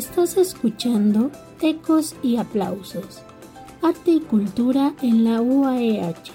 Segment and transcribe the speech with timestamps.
[0.00, 1.30] Estás escuchando
[1.60, 3.20] Ecos y Aplausos,
[3.82, 6.32] Arte y Cultura en la UAEH.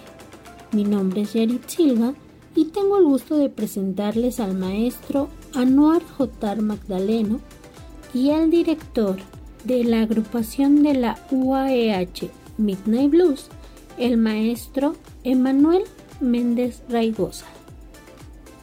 [0.72, 2.14] Mi nombre es Yarit Silva
[2.54, 6.58] y tengo el gusto de presentarles al maestro Anuar J.
[6.58, 7.40] Magdaleno
[8.14, 9.16] y al director
[9.64, 12.30] de la agrupación de la UAEH
[12.60, 13.48] Midnight Blues,
[13.98, 14.94] el maestro
[15.24, 15.86] Emanuel
[16.20, 17.48] Méndez Raigosa.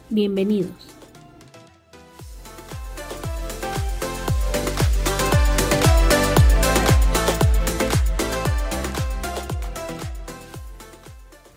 [0.09, 0.92] Bienvenidos.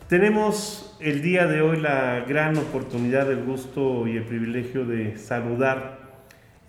[0.08, 5.98] Tenemos el día de hoy la gran oportunidad, el gusto y el privilegio de saludar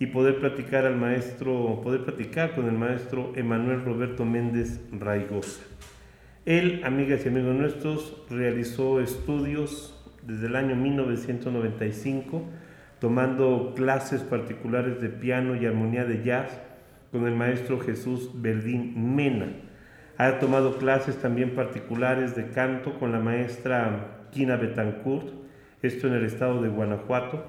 [0.00, 5.62] y poder platicar al maestro, poder platicar con el maestro Emanuel Roberto Méndez Raigosa.
[6.46, 12.42] Él, amigas y amigos nuestros, realizó estudios desde el año 1995,
[12.98, 16.60] tomando clases particulares de piano y armonía de jazz
[17.12, 19.67] con el maestro Jesús Verdín Mena.
[20.20, 25.28] Ha tomado clases también particulares de canto con la maestra Kina Betancourt,
[25.80, 27.44] esto en el estado de Guanajuato.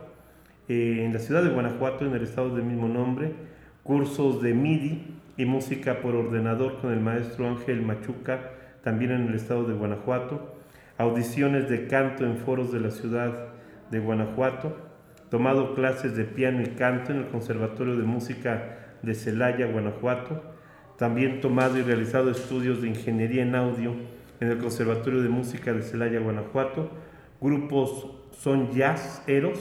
[0.67, 3.34] Eh, en la ciudad de Guanajuato, en el estado del mismo nombre,
[3.81, 5.03] cursos de MIDI
[5.36, 8.52] y música por ordenador con el maestro Ángel Machuca,
[8.83, 10.56] también en el estado de Guanajuato,
[11.00, 13.48] audiciones de canto en foros de la ciudad
[13.89, 14.78] de Guanajuato,
[15.31, 20.58] tomado clases de piano y canto en el Conservatorio de Música de Celaya, Guanajuato,
[21.00, 23.95] también tomado y realizado estudios de ingeniería en audio
[24.42, 26.92] en el Conservatorio de Música de Celaya, Guanajuato,
[27.39, 29.59] grupos Son Jazz Eros,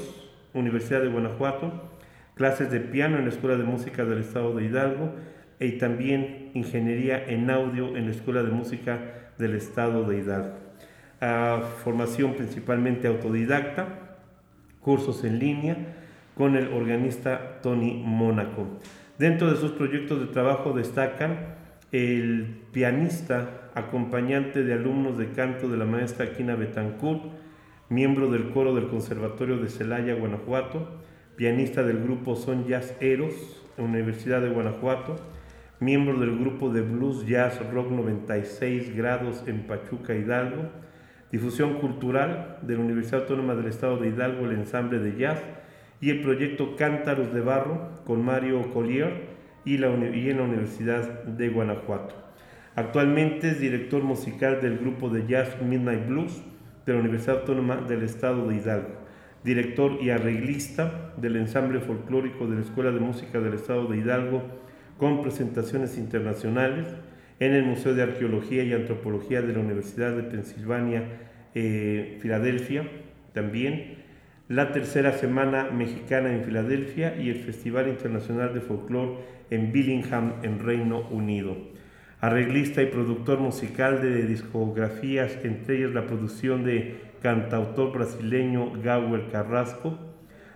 [0.53, 1.91] Universidad de Guanajuato,
[2.34, 5.12] clases de piano en la Escuela de Música del Estado de Hidalgo
[5.61, 8.98] y también ingeniería en audio en la Escuela de Música
[9.39, 10.56] del Estado de Hidalgo.
[11.84, 13.86] formación principalmente autodidacta,
[14.81, 15.77] cursos en línea
[16.36, 18.66] con el organista Tony Mónaco.
[19.19, 21.56] Dentro de sus proyectos de trabajo destacan
[21.91, 27.22] el pianista acompañante de alumnos de canto de la maestra Aquina Betancourt,
[27.88, 31.00] miembro del coro del Conservatorio de Celaya, Guanajuato,
[31.34, 33.34] pianista del grupo Son Jazz Eros,
[33.76, 35.16] Universidad de Guanajuato,
[35.81, 40.70] miembro del grupo de Blues Jazz Rock 96 grados en Pachuca, Hidalgo,
[41.32, 45.41] difusión cultural de la Universidad Autónoma del Estado de Hidalgo, el ensamble de jazz,
[46.00, 49.28] y el proyecto Cántaros de Barro con Mario Collier
[49.64, 52.14] y, la, y en la Universidad de Guanajuato.
[52.75, 56.42] Actualmente es director musical del grupo de jazz Midnight Blues,
[56.87, 58.94] de la Universidad Autónoma del Estado de Hidalgo,
[59.42, 64.42] director y arreglista del ensamble folclórico de la Escuela de Música del Estado de Hidalgo,
[64.97, 66.87] con presentaciones internacionales
[67.41, 71.04] en el Museo de Arqueología y Antropología de la Universidad de Pensilvania,
[71.54, 72.88] eh, Filadelfia,
[73.32, 73.97] también
[74.48, 79.19] la tercera Semana Mexicana en Filadelfia y el Festival Internacional de Folclore
[79.50, 81.54] en Billingham, en Reino Unido.
[82.20, 89.98] Arreglista y productor musical de discografías, entre ellas la producción de cantautor brasileño Gauer Carrasco,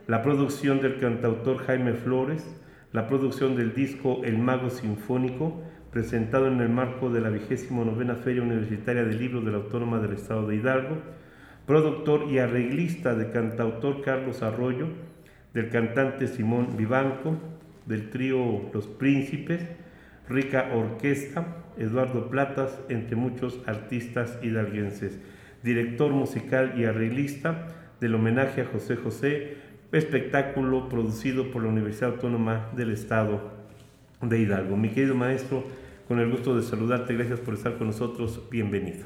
[0.06, 2.46] la producción del cantautor Jaime Flores,
[2.92, 8.14] la producción del disco El Mago Sinfónico, presentado en el marco de la vigésimo novena
[8.14, 10.96] Feria Universitaria de Libros de la Autónoma del Estado de Hidalgo,
[11.66, 14.88] productor y arreglista de cantautor Carlos Arroyo,
[15.54, 17.36] del cantante Simón Vivanco,
[17.86, 19.60] del trío Los Príncipes,
[20.28, 21.46] rica orquesta,
[21.78, 25.18] Eduardo Platas, entre muchos artistas hidalguenses,
[25.62, 27.68] director musical y arreglista
[28.00, 29.56] del homenaje a José José,
[29.92, 33.52] espectáculo producido por la Universidad Autónoma del Estado
[34.20, 34.76] de Hidalgo.
[34.76, 35.64] Mi querido maestro,
[36.08, 39.04] con el gusto de saludarte, gracias por estar con nosotros, bienvenido.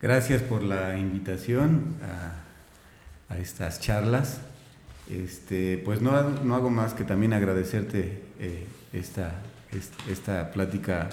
[0.00, 4.40] Gracias por la invitación a, estas charlas.
[5.10, 9.42] Este, pues no, no, hago más que también agradecerte eh, esta
[10.10, 11.08] esta plática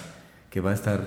[0.50, 1.04] que va a estar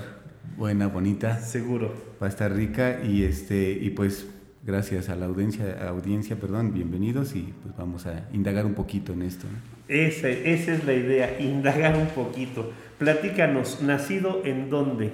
[0.57, 1.40] buena, bonita.
[1.40, 1.94] Seguro.
[2.22, 4.28] Va a estar rica y este y pues
[4.63, 9.23] gracias a la audiencia, audiencia, perdón, bienvenidos y pues vamos a indagar un poquito en
[9.23, 9.47] esto.
[9.87, 12.72] Esa, esa es la idea, indagar un poquito.
[12.97, 15.11] Platícanos, ¿nacido en dónde?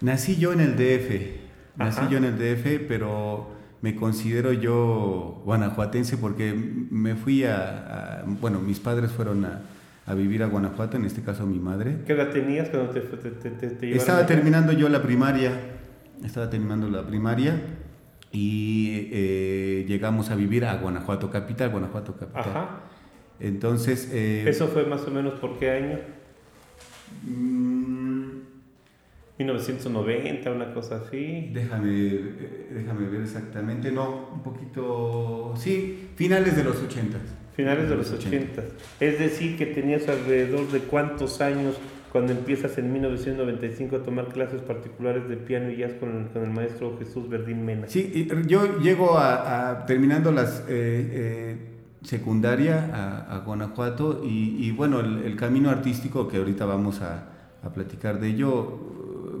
[0.00, 1.41] Nací yo en el DF,
[1.76, 8.60] nací yo en el DF, pero me considero yo guanajuatense porque me fui a bueno,
[8.60, 9.62] mis padres fueron a,
[10.06, 11.98] a vivir a Guanajuato, en este caso mi madre.
[12.06, 15.52] ¿Qué edad tenías cuando te, te, te, Estaba terminando yo la primaria,
[16.24, 17.60] estaba terminando la primaria
[18.32, 22.50] y eh, llegamos a vivir a Guanajuato Capital, Guanajuato Capital.
[22.50, 22.80] Ajá.
[23.38, 24.10] Entonces...
[24.12, 25.98] Eh, ¿Eso fue más o menos por qué año?
[29.44, 30.54] 1990, mm.
[30.54, 31.50] una cosa así.
[31.52, 37.18] Déjame, eh, déjame ver exactamente, no, un poquito, sí, finales de los 80.
[37.54, 38.62] Finales de los 80.
[39.00, 41.76] Es decir, que tenías alrededor de cuántos años
[42.12, 46.96] cuando empiezas en 1995 a tomar clases particulares de piano y jazz con el, maestro
[46.98, 47.88] Jesús Verdín Mena.
[47.88, 51.56] Sí, yo llego a, terminando las eh, eh,
[52.02, 57.28] secundaria a, Guanajuato y, bueno, el, camino artístico que ahorita vamos a,
[57.72, 58.91] platicar de ello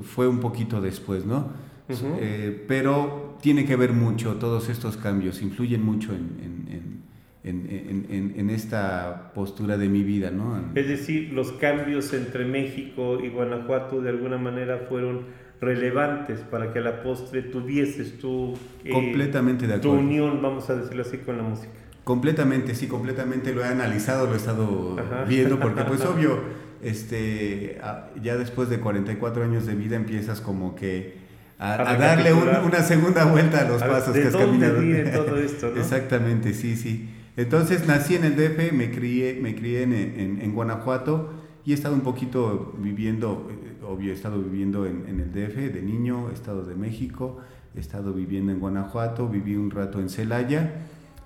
[0.02, 1.50] fue un poquito después, ¿no?
[1.88, 7.02] Eh, pero tiene que ver mucho, todos estos cambios influyen mucho en
[7.44, 10.62] en, en, esta postura de mi vida, ¿no?
[10.74, 15.22] Es decir, los cambios entre México y Guanajuato de alguna manera fueron
[15.60, 19.96] relevantes para que a la postre tuvieses tu, eh, completamente de acuerdo.
[19.96, 21.72] tu unión, vamos a decirlo así, con la música.
[22.04, 24.96] Completamente, sí, completamente lo he analizado, lo he estado
[25.28, 26.40] viendo, porque pues obvio,
[26.82, 27.80] este,
[28.22, 31.22] ya después de 44 años de vida empiezas como que
[31.58, 34.80] a, darle una segunda vuelta a los pasos que has caminado.
[35.24, 35.80] todo esto, ¿no?
[35.80, 37.08] Exactamente, sí, sí.
[37.36, 41.32] Entonces nací en el DF, me crié, me crié en, Guanajuato
[41.64, 45.82] y he estado un poquito viviendo, eh, obvio, he estado viviendo en, el DF de
[45.82, 47.38] niño, he estado de México,
[47.76, 50.72] he estado viviendo en Guanajuato, viví un rato en Celaya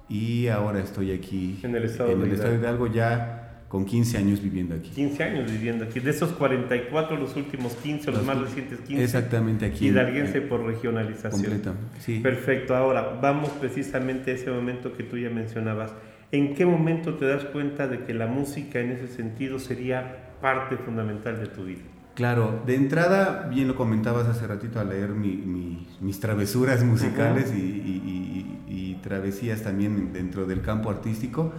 [0.08, 4.90] y ahora estoy aquí en el estado, de, Hidalgo ya con 15 años viviendo aquí.
[4.90, 6.00] 15 años viviendo aquí.
[6.00, 9.02] De esos 44, los últimos 15, los, más recientes 15.
[9.02, 9.88] Exactamente aquí.
[9.88, 11.42] Hidalguense por regionalización.
[11.42, 12.20] Completamente, sí.
[12.20, 12.76] Perfecto.
[12.76, 15.92] Ahora, vamos precisamente a ese momento que tú ya mencionabas.
[16.32, 20.76] ¿En qué momento te das cuenta de que la música en ese sentido sería parte
[20.76, 21.82] fundamental de tu vida?
[22.14, 29.62] Claro, de entrada, bien lo comentabas hace ratito al leer mis travesuras musicales y travesías
[29.62, 31.52] también dentro del campo artístico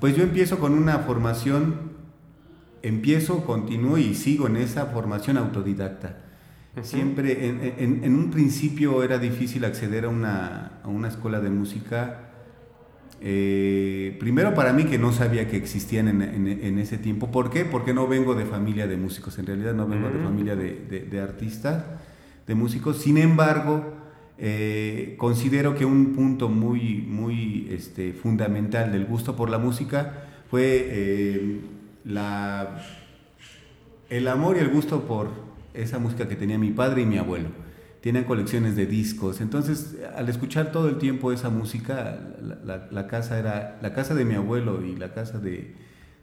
[0.00, 1.92] pues yo empiezo con una formación,
[2.82, 6.18] empiezo, continúo y sigo en esa formación autodidacta.
[6.82, 7.48] Siempre,
[7.78, 12.20] en, un principio era difícil acceder a una, escuela de música.
[13.22, 17.30] Eh, primero para mí que no sabía que existían en, ese tiempo.
[17.30, 17.64] ¿Por qué?
[17.64, 19.38] Porque no vengo de familia de músicos.
[19.38, 21.82] En realidad no vengo de familia de, de artistas,
[22.46, 22.98] de músicos.
[22.98, 23.95] Sin embargo,
[24.38, 30.88] eh, considero que un punto muy, muy este, fundamental del gusto por la música fue
[30.90, 31.60] eh,
[32.04, 32.82] la,
[34.10, 35.30] el amor y el gusto por
[35.72, 37.48] esa música que tenía mi padre y mi abuelo.
[38.00, 42.18] Tienen colecciones de discos, entonces al escuchar todo el tiempo esa música,
[42.62, 45.74] la casa era la casa de mi abuelo y la casa de,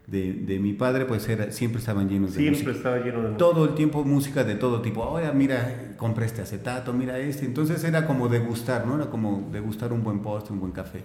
[0.08, 2.78] de, mi padre, pues era, siempre estaban llenos de siempre música.
[2.78, 3.38] estaba lleno de música.
[3.38, 5.04] Todo el tiempo música de todo tipo.
[5.04, 7.46] Ahora, mira, compré este acetato, mira este.
[7.46, 8.96] Entonces era como degustar, ¿no?
[8.96, 11.04] Era como degustar un buen postre, un buen café.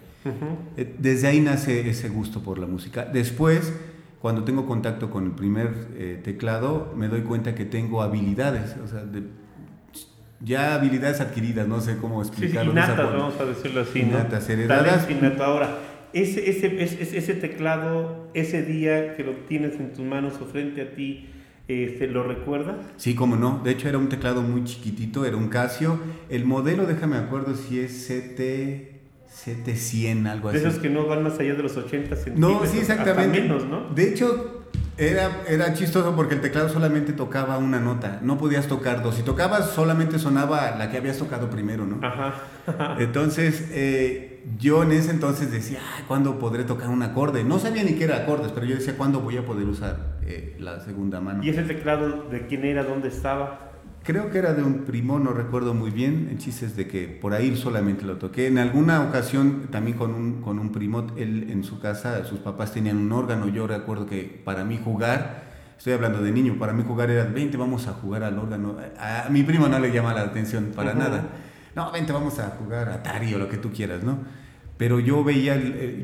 [0.76, 3.04] Eh, desde ahí nace ese gusto por la música.
[3.04, 3.72] Después,
[4.20, 8.88] cuando tengo contacto con el primer eh, teclado, me doy cuenta que tengo habilidades, o
[8.88, 9.04] sea,
[10.40, 12.72] ya habilidades adquiridas, no sé cómo explicarlo.
[12.72, 15.06] Sí, innatas, vamos a decirlo así, innatas, heredadas.
[15.40, 15.78] Ahora,
[16.12, 20.90] ese, ese, ese, teclado, ese día que lo tienes en tus manos o frente a
[20.94, 21.28] ti,
[21.68, 22.76] este, ¿lo recuerdas?
[22.96, 23.60] Sí, como no.
[23.62, 25.98] De hecho, era un teclado muy chiquitito, era un Casio.
[26.28, 28.98] El modelo, déjame acuerdo si es CT...
[29.28, 30.58] CT100, algo así.
[30.58, 32.60] De esos que no van más allá de los 80 centímetros.
[32.60, 33.40] No, sí, exactamente.
[33.40, 33.88] menos, ¿no?
[33.94, 34.58] De hecho,
[34.98, 39.14] era, era chistoso porque el teclado solamente tocaba una nota, no podías tocar dos.
[39.14, 42.04] Si tocabas, solamente sonaba la que habías tocado primero, ¿no?
[42.04, 42.34] Ajá.
[42.98, 47.44] entonces, eh, yo en ese entonces decía, ¿cuándo podré tocar un acorde?
[47.44, 50.56] No sabía ni qué era acordes, pero yo decía, ¿cuándo voy a poder usar eh,
[50.58, 51.42] la segunda mano?
[51.42, 52.84] ¿Y ese teclado de quién era?
[52.84, 53.68] ¿Dónde estaba?
[54.04, 56.28] Creo que era de un primo, no recuerdo muy bien.
[56.30, 58.46] El chiste es de que por ahí solamente lo toqué.
[58.46, 62.72] En alguna ocasión también con un, con un primo, él en su casa, sus papás
[62.72, 63.48] tenían un órgano.
[63.48, 65.42] Yo recuerdo que para mí jugar,
[65.76, 68.76] estoy hablando de niño, para mí jugar era, vente, vamos a jugar al órgano.
[68.98, 71.24] A, mi primo no le llama la atención para nada.
[71.78, 74.18] No, vente, vamos a jugar Atari o lo que tú quieras, ¿no?
[74.78, 75.54] Pero yo veía,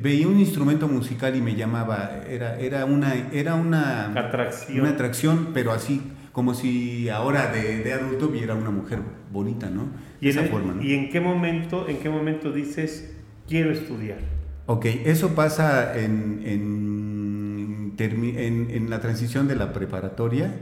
[0.00, 4.82] veía un instrumento musical y me llamaba, era, era, una, era una, atracción.
[4.82, 6.00] una atracción, pero así
[6.30, 9.00] como si ahora de, adulto viera una mujer
[9.32, 9.88] bonita, ¿no?
[10.20, 10.82] Y, Esa en, forma, ¿no?
[10.84, 13.12] ¿Y en qué momento, en qué momento dices,
[13.48, 14.18] quiero estudiar?
[14.66, 20.54] Ok, eso pasa en, en, en, la transición de la preparatoria.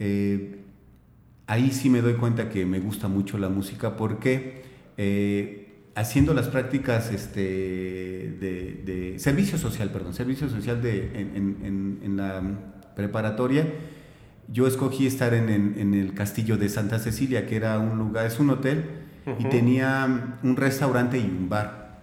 [0.00, 0.61] Eh,
[1.52, 4.62] ahí sí me doy cuenta que me gusta mucho la música porque
[4.96, 7.40] eh, haciendo las prácticas este,
[8.40, 12.42] de, de, servicio social, perdón, servicio social de, en la
[12.96, 13.66] preparatoria,
[14.48, 18.48] yo escogí estar en, el castillo de Santa Cecilia, que era un lugar, es un
[18.48, 18.86] hotel,
[19.38, 22.00] y tenía un restaurante y un bar.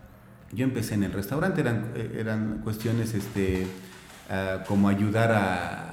[0.51, 3.65] Yo empecé en el restaurante, eran, eran cuestiones este,
[4.29, 5.88] ah, como ayudar a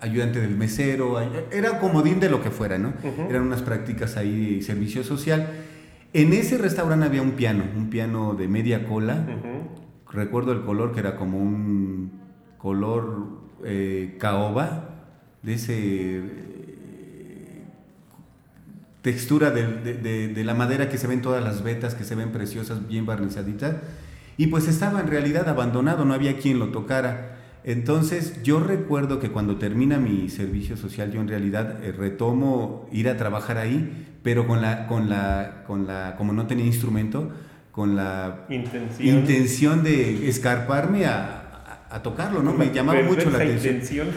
[0.00, 2.94] ayudante del mesero, era comodín de lo que fuera, ¿no?
[3.28, 5.48] Eran unas prácticas ahí, servicio social.
[6.12, 9.26] En ese restaurante había un piano, un piano de media cola,
[10.10, 12.12] recuerdo el color que era como un
[12.58, 14.86] color eh, caoba,
[15.42, 16.20] de ese eh,
[19.02, 23.06] textura de, la madera que se ven todas las vetas, que se ven preciosas, bien
[23.06, 23.76] barnizaditas.
[24.36, 27.39] Y pues estaba en realidad abandonado, no había quien lo tocara.
[27.64, 33.08] Entonces yo recuerdo que cuando termina mi servicio social, yo en realidad eh, retomo ir
[33.08, 37.30] a trabajar ahí, pero con la, con la, con la, como no tenía instrumento,
[37.70, 42.52] con la intención, intención de escarparme a, a, tocarlo, ¿no?
[42.54, 44.08] Me llamaba mucho la atención.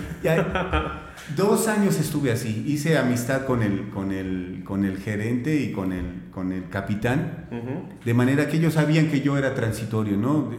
[1.36, 5.92] dos años estuve así, hice amistad con el, con el, con el gerente y con
[5.92, 7.48] el, con el capitán,
[8.04, 10.52] de manera que ellos sabían que yo era transitorio, ¿no?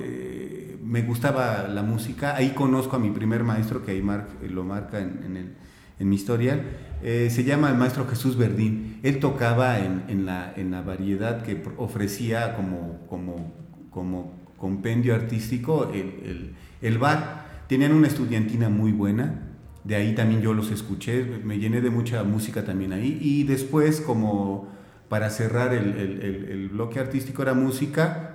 [0.85, 4.03] Me gustaba la música, ahí conozco a mi primer maestro, que ahí
[4.49, 5.55] lo marca en, el,
[5.99, 6.62] en mi historial,
[7.03, 9.00] eh, se llama el maestro Jesús Verdín.
[9.03, 13.53] Él tocaba en, en, la, la, variedad que ofrecía como, como,
[13.91, 17.45] como compendio artístico el, el, el, bar.
[17.67, 19.43] Tenían una estudiantina muy buena,
[19.85, 23.19] de ahí también yo los escuché, me llené de mucha música también ahí.
[23.21, 24.69] Y después, como
[25.09, 28.34] para cerrar el, el bloque artístico, era música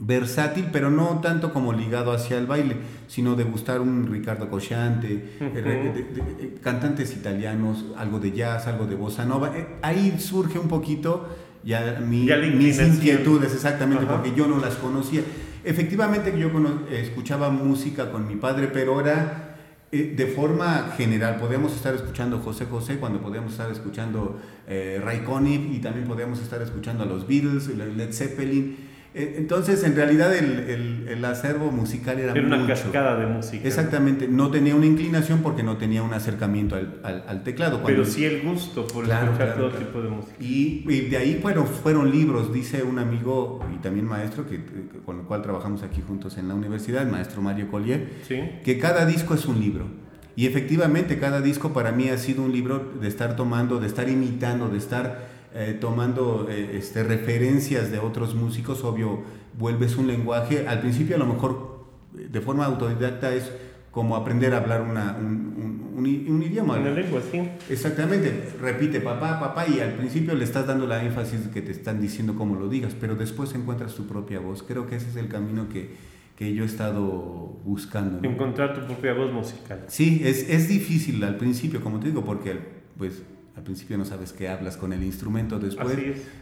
[0.00, 2.76] versátil, pero no tanto como ligado hacia el baile,
[3.06, 9.26] sino de gustar un Ricardo Cosciante, eh, cantantes italianos, algo de jazz, algo de bossa
[9.26, 9.56] nova.
[9.56, 11.28] Eh, ahí surge un poquito
[11.62, 15.20] ya, mi, mis inquietudes, exactamente, porque yo no las conocía.
[15.62, 16.50] Efectivamente yo
[16.90, 21.36] escuchaba música con mi padre, pero eh, de forma general.
[21.36, 26.62] Podíamos estar escuchando José José cuando podíamos estar escuchando Ray Conniff y también podíamos estar
[26.62, 32.32] escuchando a los Beatles, Led Zeppelin eh, entonces, en realidad, el, el, acervo musical era,
[32.32, 33.66] era una cascada de música.
[33.66, 37.82] Exactamente, no tenía una inclinación porque no tenía un acercamiento al, al, teclado.
[37.84, 40.36] Pero sí el gusto por escuchar todo tipo de música.
[40.38, 44.60] Y, de ahí fueron, fueron libros, dice un amigo y también maestro que,
[45.04, 48.08] con el cual trabajamos aquí juntos en la universidad, el maestro Mario Collier,
[48.64, 49.86] que cada disco es un libro.
[50.36, 54.08] Y efectivamente, cada disco para mí ha sido un libro de estar tomando, de estar
[54.08, 59.22] imitando, de estar eh, tomando eh, este, referencias de otros músicos, obvio,
[59.58, 63.50] vuelves un lenguaje, al principio a lo mejor de forma autodidacta es
[63.90, 66.78] como aprender a hablar una, un, un, idioma.
[66.78, 67.42] Una lengua, sí.
[67.68, 72.00] Exactamente, repite papá, papá, y al principio le estás dando la énfasis que te están
[72.00, 74.62] diciendo cómo lo digas, pero después encuentras tu propia voz.
[74.62, 75.90] Creo que ese es el camino que,
[76.36, 77.02] que yo he estado
[77.64, 78.26] buscando.
[78.26, 79.84] Encontrar tu propia voz musical.
[79.88, 82.58] Sí, es, es difícil al principio, como te digo, porque
[82.96, 83.22] pues
[83.60, 85.98] al principio no sabes qué hablas con el instrumento, después,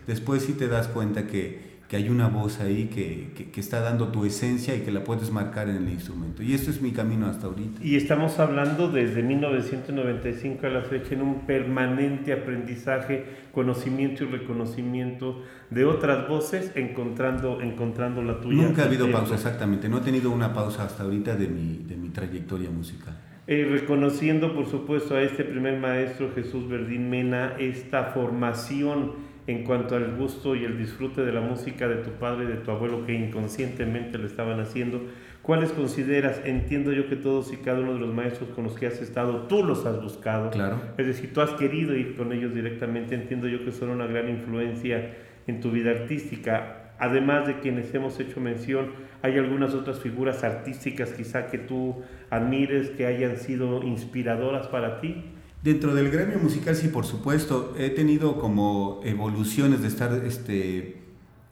[0.07, 4.13] después sí te das cuenta que, que hay una voz ahí que, que, está dando
[4.13, 6.45] tu esencia y que la puedes marcar en el instrumento.
[6.45, 7.85] Y esto es mi camino hasta ahorita.
[7.85, 15.43] Y estamos hablando desde 1995 a la fecha en un permanente aprendizaje, conocimiento y reconocimiento
[15.71, 18.63] de otras voces, encontrando, encontrando la tuya.
[18.63, 19.89] Nunca ha habido pausa, exactamente.
[19.89, 23.17] No he tenido una pausa hasta ahorita de mi, de mi trayectoria musical.
[23.51, 29.13] Eh, reconociendo por supuesto a este primer maestro Jesús Verdín Mena esta formación
[29.47, 32.57] en cuanto al gusto y el disfrute de la música de tu padre y de
[32.57, 35.01] tu abuelo que inconscientemente lo estaban haciendo.
[35.41, 36.43] ¿Cuáles consideras?
[36.45, 39.47] Entiendo yo que todos y cada uno de los maestros con los que has estado,
[39.47, 40.51] tú los has buscado.
[40.51, 40.79] Claro.
[40.99, 43.15] Es decir, tú has querido ir con ellos directamente.
[43.15, 45.15] Entiendo yo que son una gran influencia
[45.47, 48.91] en tu vida artística además de quienes hemos hecho mención,
[49.23, 55.25] hay algunas otras figuras artísticas quizá que tú admires, que hayan sido inspiradoras para ti.
[55.63, 57.75] Dentro del gremio musical, sí, por supuesto.
[57.79, 60.99] He tenido como evoluciones de estar este,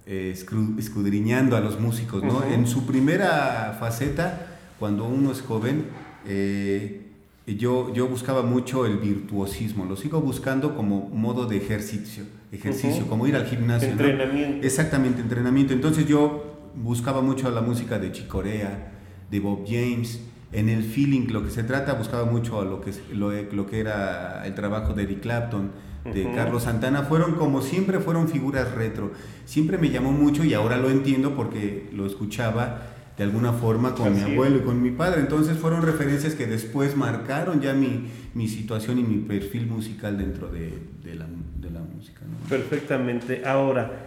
[0.07, 0.35] eh,
[0.79, 2.45] escudriñando a los músicos, ¿no?
[2.45, 4.47] En su primera faceta,
[4.79, 5.87] cuando uno es joven,
[6.27, 7.03] eh,
[7.47, 13.27] yo, yo buscaba mucho el virtuosismo, lo sigo buscando como modo de ejercicio, ejercicio, como
[13.27, 13.89] ir al gimnasio.
[13.91, 14.67] Entrenamiento.
[14.67, 15.73] Exactamente, entrenamiento.
[15.73, 18.93] Entonces yo buscaba mucho la música de Chicorea,
[19.31, 20.21] de Bob James,
[20.53, 23.81] en el feeling, lo que se trata, buscaba mucho a lo que, lo, lo que
[23.81, 25.71] era el trabajo de Eric Clapton,
[26.05, 29.11] de Carlos Santana, fueron como siempre fueron figuras retro.
[29.45, 32.83] Siempre me llamó mucho y ahora lo entiendo porque lo escuchaba
[33.17, 35.21] de alguna forma con mi abuelo y con mi padre.
[35.21, 40.49] Entonces fueron referencias que después marcaron ya mi, mi situación y mi perfil musical dentro
[40.49, 40.73] de,
[41.03, 41.27] de, la,
[41.57, 42.21] de la, música.
[42.49, 43.43] Perfectamente.
[43.47, 44.07] Ahora,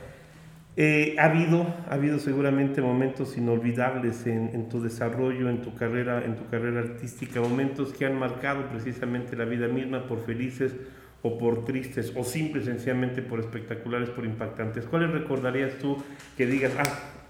[0.82, 6.24] eh, ha, habido, ha habido seguramente momentos inolvidables en, en, tu desarrollo, en tu, carrera,
[6.24, 10.74] en tu carrera artística, momentos que han marcado precisamente la vida misma por felices
[11.22, 14.86] o por tristes o simple sencillamente por espectaculares, por impactantes.
[14.86, 15.98] ¿Cuáles recordarías tú
[16.38, 16.84] que digas, ah,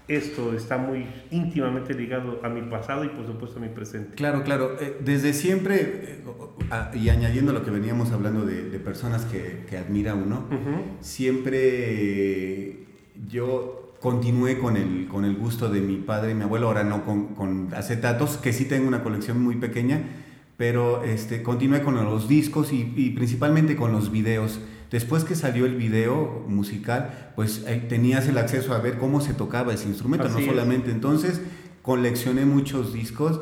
[0.06, 4.14] esto está muy íntimamente ligado a mi pasado y por supuesto a mi presente.
[4.14, 4.76] Claro, claro.
[4.80, 6.22] Eh, desde siempre, eh,
[6.94, 10.46] y añadiendo lo que veníamos hablando de, personas que, que, admira uno,
[11.00, 12.89] siempre
[13.28, 17.04] yo continué con el, con el gusto de mi padre y mi abuelo, ahora no
[17.04, 20.00] con, con acetatos, que sí tengo una colección muy pequeña,
[20.56, 24.60] pero este, continué con los discos y, y principalmente con los videos.
[24.90, 29.34] Después que salió el video musical, pues eh, tenías el acceso a ver cómo se
[29.34, 30.46] tocaba ese instrumento, Así no es.
[30.46, 30.90] solamente.
[30.90, 31.40] Entonces
[31.82, 33.40] coleccioné muchos discos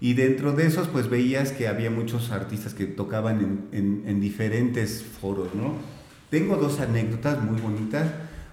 [0.00, 4.20] y dentro de esos pues veías que había muchos artistas que tocaban en, en- en
[4.20, 5.74] diferentes foros, ¿no?
[6.30, 8.06] Tengo dos anécdotas muy bonitas.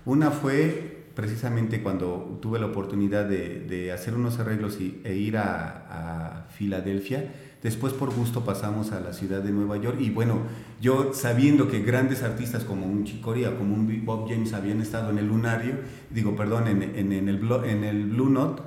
[0.08, 5.36] Una fue precisamente cuando tuve la oportunidad de, de hacer unos arreglos y, e ir
[5.38, 7.34] a, a Filadelfia.
[7.64, 10.42] Después por gusto pasamos a la ciudad de Nueva York y bueno,
[10.80, 15.18] yo sabiendo que grandes artistas como un Chicoria, como un Bob James habían estado en
[15.18, 15.74] el Lunario,
[16.12, 18.62] digo, perdón, en, en- en el, en el Blue Note,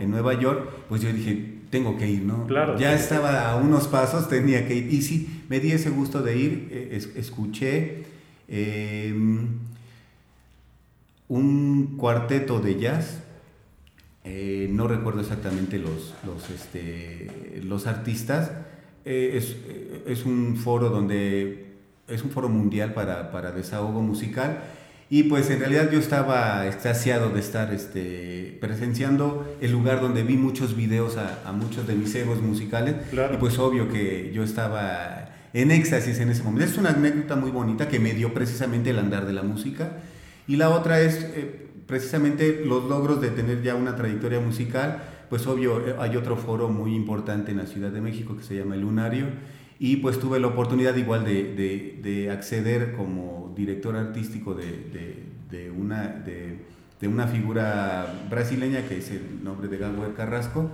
[0.00, 2.46] en Nueva York, pues yo dije, tengo que ir, ¿no?
[2.46, 2.76] Claro.
[2.76, 4.92] Ya estaba a unos pasos, tenía que ir.
[4.92, 8.02] Y sí, me di ese gusto de ir, eh, es- escuché
[8.48, 9.14] eh,
[11.28, 13.20] un cuarteto de jazz,
[14.24, 18.52] eh, no recuerdo exactamente los, los, este, los artistas,
[19.04, 21.74] eh, es, eh, es un foro donde
[22.08, 24.60] es un foro mundial para, para desahogo musical.
[25.10, 30.36] Y pues en realidad yo estaba extasiado de estar este, presenciando el lugar donde vi
[30.36, 32.96] muchos videos a, a muchos de mis héroes musicales.
[33.10, 33.34] Claro.
[33.34, 36.64] y pues obvio que yo estaba en éxtasis en ese momento.
[36.64, 39.98] Es una anécdota muy bonita que me dio precisamente el andar de la música
[40.46, 45.02] y la otra es eh, precisamente los logros de tener ya una trayectoria musical.
[45.30, 48.56] Pues obvio, eh, hay otro foro muy importante en la Ciudad de México que se
[48.56, 49.26] llama El Lunario
[49.78, 55.70] y pues tuve la oportunidad igual de, de- de acceder como director artístico de, de-
[55.70, 60.70] una, de una figura brasileña que es el nombre de Gabriel Carrasco,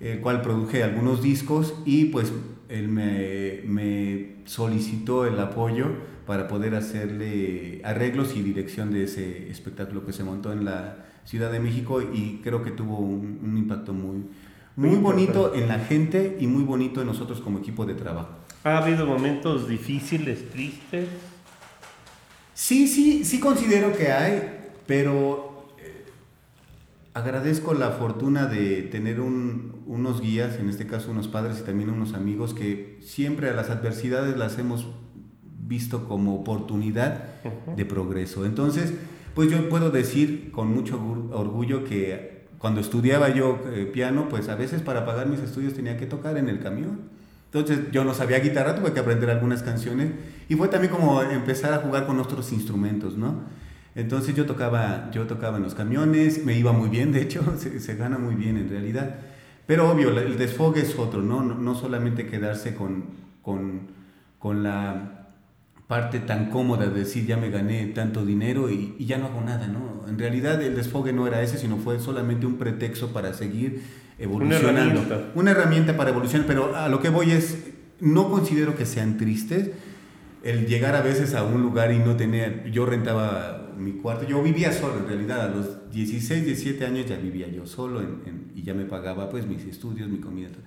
[0.00, 2.32] el cual produje algunos discos y pues
[2.68, 5.86] él me, me solicitó el apoyo
[6.30, 11.50] para poder hacerle arreglos y dirección de ese espectáculo que se montó en la Ciudad
[11.50, 14.26] de México y creo que tuvo un, un impacto muy,
[14.76, 18.28] muy bonito en la gente y muy bonito en nosotros como equipo de trabajo.
[18.62, 21.08] ¿Ha habido momentos difíciles, tristes?
[22.54, 26.04] Sí, sí, sí considero que hay, pero eh,
[27.12, 31.90] agradezco la fortuna de tener un- unos guías, en este caso unos padres y también
[31.90, 34.86] unos amigos que siempre a las adversidades las hemos
[35.70, 37.76] visto como oportunidad Ujú.
[37.76, 38.44] de progreso.
[38.44, 38.92] Entonces,
[39.34, 40.96] pues yo puedo decir con mucho
[41.32, 45.96] orgullo que cuando estudiaba yo eh, piano, pues a veces para pagar mis estudios tenía
[45.96, 47.02] que tocar en el camión.
[47.46, 50.10] Entonces yo no sabía guitarra, tuve que aprender algunas canciones
[50.48, 53.42] y fue también como empezar a jugar con otros instrumentos, ¿no?
[53.94, 57.78] Entonces yo tocaba, yo tocaba en los camiones, me iba muy bien, de hecho, se,
[57.78, 59.14] se gana muy bien en realidad.
[59.66, 61.42] Pero obvio, el desfogue es otro, ¿no?
[61.42, 63.04] No, no solamente quedarse con,
[63.42, 63.82] con,
[64.40, 65.19] con la
[65.90, 69.40] parte tan cómoda de decir ya me gané tanto dinero y, y ya no hago
[69.40, 70.06] nada, ¿no?
[70.08, 73.82] En realidad el desfogue no era ese, sino fue solamente un pretexto para seguir
[74.16, 74.70] evolucionando.
[75.00, 75.32] herramienta.
[75.34, 79.70] Una herramienta para evolucionar, pero a lo que voy es, no considero que sean tristes
[80.44, 84.42] el llegar a veces a un lugar y no tener, yo rentaba mi cuarto, yo
[84.42, 88.52] vivía solo en realidad, a los 16, 17 años ya vivía yo solo en- en-
[88.54, 90.48] y ya me pagaba pues mis estudios, mi comida.
[90.50, 90.62] todo.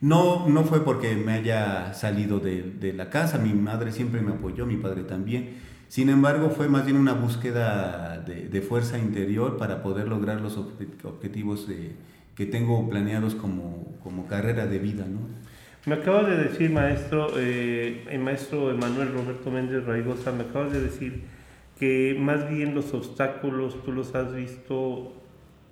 [0.00, 4.32] No, no fue porque me haya salido de, de la casa, mi madre siempre me
[4.32, 5.56] apoyó, mi padre también.
[5.88, 10.56] Sin embargo, fue más bien una búsqueda de, de fuerza interior para poder lograr los
[10.58, 11.66] obje- objetivos
[12.36, 15.20] que tengo planeados como, como carrera de vida, ¿no?
[15.86, 20.80] Me acabas de decir, maestro, eh, el maestro Emanuel Roberto Méndez Raigosa, me acabas de
[20.80, 21.22] decir
[21.78, 25.14] que más bien los obstáculos tú los has visto,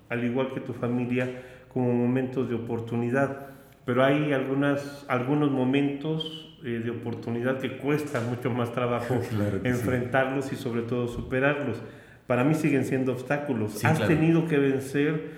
[0.09, 3.47] al igual que tu familia, como momentos de oportunidad.
[3.87, 9.73] Pero hay algunas, algunos momentos eh, de oportunidad que cuesta mucho más trabajo Claro que
[9.73, 9.79] sí.
[9.79, 11.77] enfrentarlos y sobre todo superarlos.
[12.27, 13.71] Para mí siguen siendo obstáculos.
[13.71, 14.13] Sí, has claro.
[14.13, 15.31] tenido que vencer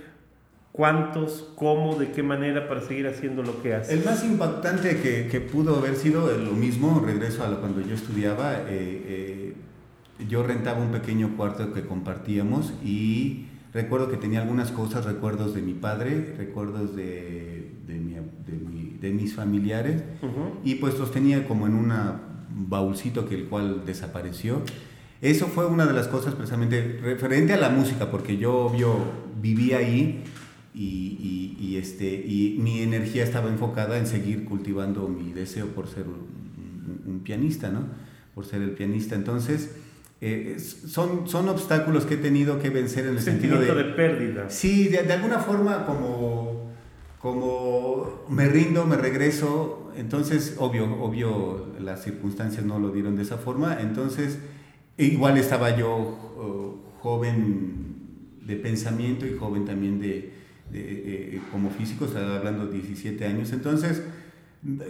[0.71, 3.93] cuántos, cómo, de qué manera para seguir haciendo lo que haces.
[3.93, 8.53] El más impactante que, que pudo haber sido lo mismo, regreso a cuando yo estudiaba,
[8.53, 9.53] eh, eh,
[10.27, 15.61] yo rentaba un pequeño cuarto que compartíamos y recuerdo que tenía algunas cosas, recuerdos de
[15.61, 17.48] mi padre, recuerdos de,
[18.99, 20.03] de mi- de mis familiares
[20.63, 21.91] y pues los tenía como en un
[22.67, 24.61] baúlcito que el cual desapareció.
[25.21, 28.95] Eso fue una de las cosas precisamente referente a la música, porque yo obvio
[29.41, 30.23] vivía ahí
[30.73, 35.87] y, y- y, este, y mi energía estaba enfocada en seguir cultivando mi deseo por
[35.87, 37.81] ser un, un- un pianista, ¿no?
[38.33, 39.15] Por ser el pianista.
[39.15, 39.75] Entonces,
[40.21, 43.73] eh, son, son obstáculos que he tenido que vencer en el sentido de...
[43.73, 44.49] de pérdida.
[44.49, 46.48] Sí, de, de alguna forma como,
[47.19, 53.37] como me rindo, me regreso, entonces obvio, obvio las circunstancias no lo dieron de esa
[53.37, 54.39] forma, entonces
[54.97, 56.29] igual estaba yo
[57.01, 57.89] joven
[58.45, 63.51] de pensamiento y joven también de, como físico, estaba hablando 17 años.
[63.53, 64.03] Entonces,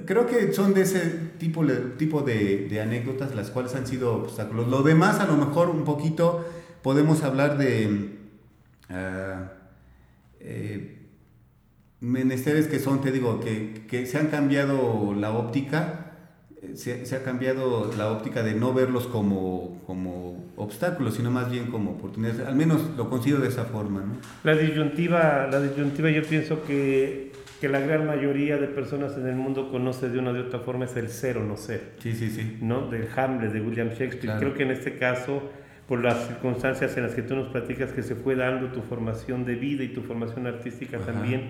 [0.06, 1.02] creo que son de ese
[1.38, 1.66] tipo,
[1.98, 4.68] tipo de, anécdotas las cuales han sido obstáculos.
[4.68, 6.46] Lo demás, a lo mejor un poquito
[6.82, 8.18] podemos hablar de...
[8.90, 9.46] Uh,
[10.40, 10.99] eh,
[12.02, 16.14] menesteres que son, te digo, que, que se han cambiado la óptica,
[16.62, 21.52] eh, se, se, ha cambiado la óptica de no verlos como, como obstáculos, sino más
[21.52, 22.46] bien como oportunidades.
[22.46, 24.02] Al menos lo considero de esa forma.
[24.02, 24.14] ¿no?
[24.44, 29.36] La, disyuntiva, la disyuntiva yo pienso que, que la gran mayoría de personas en el
[29.36, 31.96] mundo conoce de una de otra forma es el ser o no ser.
[32.00, 32.58] Sí, sí, sí.
[32.62, 32.90] ¿no?
[32.90, 34.20] Del Hamlet de William Shakespeare.
[34.20, 34.40] Claro.
[34.40, 35.44] Creo que en este caso
[35.90, 39.44] por las circunstancias en las que tú nos platicas que se fue dando tu formación
[39.44, 41.08] de vida y tu formación artística Ajá.
[41.08, 41.50] también,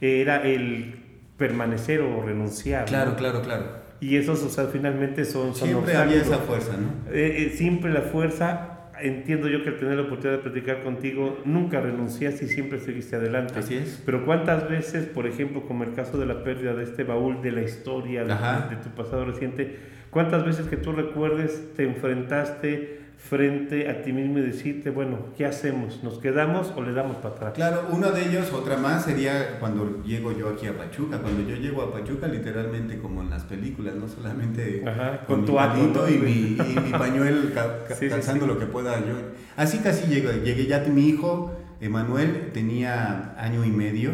[0.00, 0.94] era el
[1.36, 2.84] permanecer o renunciar.
[2.86, 3.16] Claro, ¿no?
[3.16, 3.64] claro, claro.
[4.00, 5.54] Y esos, o sea, finalmente son...
[5.54, 7.10] son siempre había esa fuerza, ¿no?
[7.12, 11.38] Eh, eh, siempre la fuerza, entiendo yo que al tener la oportunidad de platicar contigo,
[11.44, 13.58] nunca renunciaste y siempre seguiste adelante.
[13.58, 14.02] Así es.
[14.06, 17.52] Pero cuántas veces, por ejemplo, como el caso de la pérdida de este baúl de
[17.52, 19.76] la historia de, de tu pasado reciente,
[20.10, 25.44] cuántas veces que tú recuerdes te enfrentaste frente a ti mismo y decirte, bueno, ¿qué
[25.44, 26.02] hacemos?
[26.02, 27.52] ¿Nos quedamos o le damos para atrás?
[27.54, 31.18] Claro, uno de ellos, otra más, sería cuando llego yo aquí a Pachuca.
[31.18, 35.46] Cuando yo llego a Pachuca, literalmente como en las películas, no solamente Ajá, con, mi
[35.46, 37.52] tu palito y mi, y mi pañuel
[37.98, 38.54] sí, calzando sí, sí.
[38.54, 39.14] lo que pueda yo.
[39.56, 44.12] Así casi llegué, llegué ya mi hijo, Emanuel, tenía año y medio.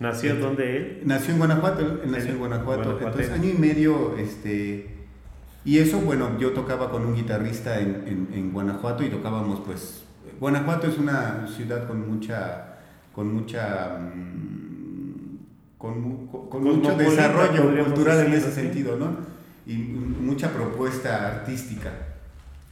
[0.00, 1.02] ¿Nació en dónde él?
[1.04, 2.82] Nació en Guanajuato, él nació en Guanajuato.
[2.82, 3.20] Guanajuato.
[3.20, 4.93] Entonces, año y medio, este
[5.64, 10.02] y eso, bueno, yo tocaba con un guitarrista en, en, en, Guanajuato y tocábamos, pues,
[10.38, 12.76] Guanajuato es una ciudad con mucha,
[13.14, 15.38] con mucha, mm,
[15.78, 18.60] con, con, con mucho desarrollo cultural en ese ¿sí?
[18.60, 19.16] sentido, ¿no?
[19.66, 21.90] Y mucha propuesta artística.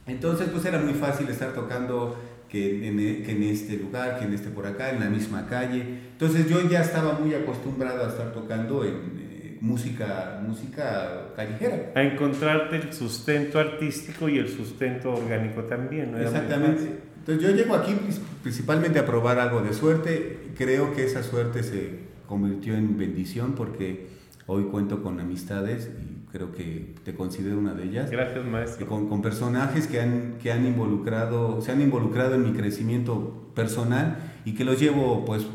[0.05, 2.17] Entonces, pues era muy fácil estar tocando
[2.53, 5.81] que en, que en este lugar, que en este por acá, en la misma calle.
[6.11, 9.22] Entonces yo ya estaba muy acostumbrado a estar tocando en,
[9.63, 11.93] música, música callejera.
[11.95, 16.19] A encontrarte el sustento artístico y el sustento orgánico también, ¿no?
[16.19, 16.99] Exactamente.
[17.19, 17.95] Entonces yo llego aquí
[18.41, 20.49] principalmente a probar algo de suerte.
[20.57, 24.07] Creo que esa suerte se convirtió en bendición porque
[24.47, 28.11] hoy cuento con amistades y creo que te considero una de ellas.
[28.11, 28.85] Gracias, maestro.
[28.85, 34.17] Con, con personajes que han, que han involucrado, se han involucrado en mi crecimiento personal
[34.43, 35.47] y que los llevo pues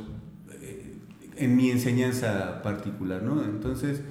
[1.38, 3.42] en mi enseñanza particular, ¿no?
[3.44, 4.02] Entonces,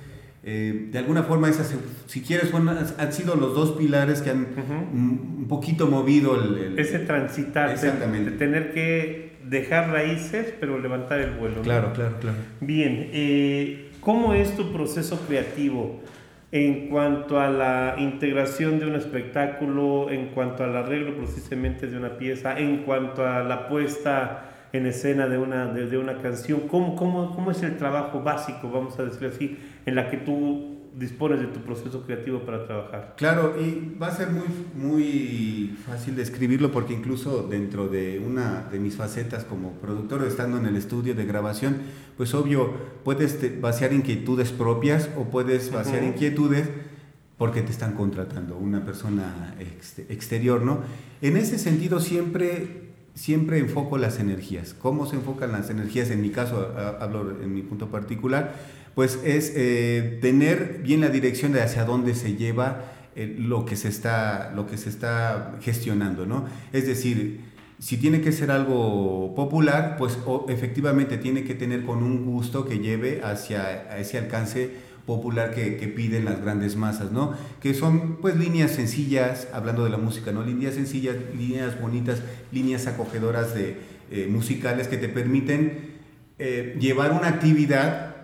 [0.43, 4.41] eh, de alguna forma, esas, si quieres, son, han sido los dos pilares que han
[4.41, 4.93] uh -huh.
[4.93, 6.57] un poquito movido el...
[6.57, 8.31] el Ese transitar, exactamente.
[8.31, 11.61] De, tener que dejar raíces, pero levantar el vuelo.
[11.61, 11.93] Claro, ¿no?
[11.93, 12.37] claro, claro.
[12.61, 16.01] Bien, eh, ¿cómo es tu proceso creativo?
[16.51, 22.17] en cuanto a la integración de un espectáculo, en cuanto al arreglo precisamente de una
[22.17, 26.61] pieza, en cuanto a la puesta en escena de una, de, de una canción?
[26.67, 30.77] ¿Cómo, cómo, ¿Cómo es el trabajo básico, vamos a decirlo así, en la que tú
[30.97, 33.13] dispones de tu proceso creativo para trabajar?
[33.17, 38.79] Claro, y va a ser muy, muy fácil describirlo porque incluso dentro de una de
[38.79, 41.77] mis facetas como productor, estando en el estudio de grabación,
[42.17, 46.67] pues obvio, puedes vaciar inquietudes propias o puedes vaciar inquietudes
[47.37, 50.79] porque te están contratando una persona ex exterior, ¿no?
[51.21, 52.86] En ese sentido siempre
[53.17, 54.75] siempre enfoco las energías.
[54.75, 56.11] ¿Cómo se enfocan las energías?
[56.11, 58.53] En mi caso, hablo en mi punto particular,
[58.93, 63.75] pues es eh, tener bien la dirección de hacia dónde se lleva eh, lo, que
[63.75, 66.45] se está, lo que se está gestionando, ¿no?
[66.71, 67.41] Es decir,
[67.79, 70.17] si tiene que ser algo popular, pues
[70.49, 74.71] efectivamente tiene que tener con un gusto que lleve hacia ese alcance
[75.07, 77.33] popular que, piden las grandes masas, ¿no?
[77.61, 80.43] Que son pues líneas sencillas, hablando de la música, ¿no?
[80.43, 83.77] Líneas sencillas, líneas bonitas, líneas acogedoras de
[84.11, 85.95] eh, musicales que te permiten
[86.37, 88.15] eh, llevar una actividad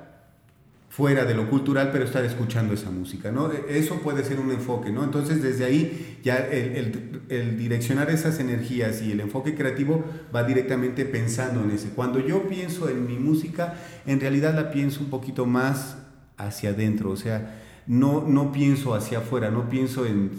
[0.90, 3.52] fuera de lo cultural, pero estar escuchando esa música, ¿no?
[3.52, 5.06] E, eso puede ser un enfoque, ¿no?
[5.06, 10.04] Entonces, desde ahí, ya el, el, el, direccionar esas energías y el enfoque creativo
[10.36, 11.90] va directamente pensando en ese.
[11.92, 16.03] Cuando yo pienso en mi música, en realidad la pienso un poquito más
[16.38, 20.32] hacia adentro, o sea, no, no pienso hacia afuera, no pienso en,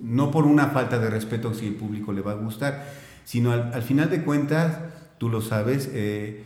[0.00, 2.86] no por una falta de respeto si el público le va a gustar,
[3.24, 4.78] sino al, al final de cuentas,
[5.18, 6.44] tú lo sabes, eh,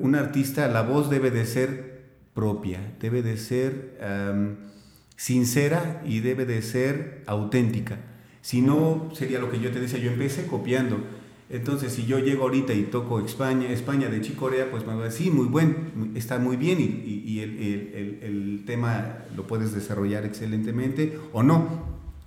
[0.00, 1.94] un artista, la voz debe de ser
[2.34, 3.96] propia, debe de ser
[5.16, 7.98] sincera y debe de ser auténtica.
[8.42, 10.98] Si no, sería lo que yo te decía, yo empecé copiando.
[11.50, 15.04] Entonces, si yo llego ahorita y toco España, España de Chicorea, pues me va a
[15.04, 21.42] decir, sí, muy buen, está muy bien y, el, tema lo puedes desarrollar excelentemente o
[21.42, 21.68] no,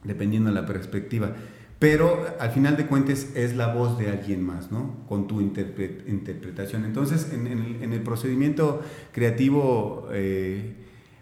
[0.04, 1.36] dependiendo de la perspectiva.
[1.80, 5.06] pero al final de cuentas es la voz de alguien más, ¿no?
[5.08, 6.86] Con tu interpretación.
[6.86, 10.76] Entonces, en, el, procedimiento creativo eh,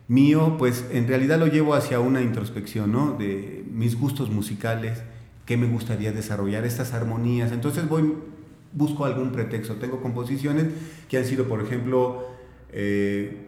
[0.08, 3.18] mío, pues en realidad lo llevo hacia una introspección, ¿no?
[3.18, 5.02] De mis gustos musicales,
[5.46, 7.52] qué me gustaría desarrollar, estas armonías.
[7.52, 8.14] Entonces voy,
[8.74, 9.76] busco algún pretexto.
[9.76, 10.66] Tengo composiciones
[11.10, 12.28] que han sido, por ejemplo,
[12.72, 13.48] eh,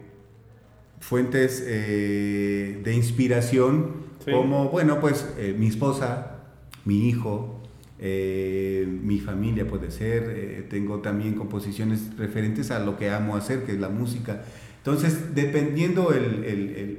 [1.00, 6.38] fuentes eh, de inspiración, como, bueno, pues mi esposa,
[6.84, 7.58] mi hijo,
[8.00, 13.64] eh, mi familia puede ser, eh, tengo también composiciones referentes a lo que amo hacer,
[13.64, 14.44] que es la música.
[14.78, 16.44] Entonces, dependiendo el,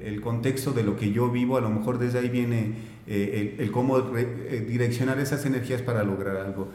[0.04, 2.74] el, contexto de lo que yo vivo, a lo mejor desde ahí viene
[3.08, 4.00] eh, el, cómo
[4.68, 6.70] direccionar esas energías para lograr algo.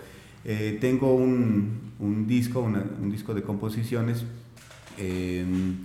[0.80, 4.24] tengo un, un disco, un disco de composiciones
[4.98, 5.76] em,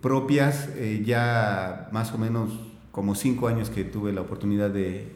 [0.00, 0.68] propias,
[1.04, 5.06] ya más o menos como cinco años que tuve la oportunidad de,